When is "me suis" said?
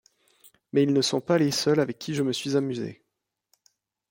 2.23-2.57